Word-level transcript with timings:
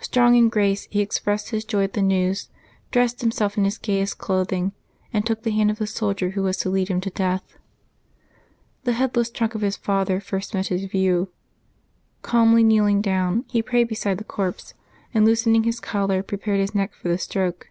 Strong 0.00 0.34
in 0.34 0.48
grace, 0.48 0.88
he 0.90 1.00
expressed 1.00 1.50
his 1.50 1.64
joy 1.64 1.84
at 1.84 1.92
the 1.92 2.02
news, 2.02 2.48
dressed 2.90 3.20
himself 3.20 3.56
in 3.56 3.62
his 3.64 3.78
gayest 3.78 4.18
clothing, 4.18 4.72
and 5.12 5.24
took 5.24 5.44
the 5.44 5.52
hand 5.52 5.70
of 5.70 5.78
the 5.78 5.86
soldier 5.86 6.30
who 6.30 6.42
was 6.42 6.56
to 6.56 6.68
lead 6.68 6.88
him 6.88 7.00
to 7.00 7.08
death. 7.08 7.56
The 8.82 8.94
headless 8.94 9.30
trunk 9.30 9.54
of 9.54 9.60
his 9.60 9.76
father 9.76 10.18
first 10.18 10.54
met 10.54 10.66
his 10.66 10.86
view; 10.86 11.28
calmly 12.20 12.64
kneeling 12.64 13.00
down, 13.00 13.44
he 13.48 13.62
prayed 13.62 13.86
beside 13.86 14.18
the 14.18 14.24
corpse, 14.24 14.74
and, 15.14 15.24
loosening 15.24 15.62
his 15.62 15.78
collar, 15.78 16.24
pre 16.24 16.38
pared 16.38 16.58
his 16.58 16.74
neck 16.74 16.92
for 16.92 17.06
the 17.06 17.16
stroke. 17.16 17.70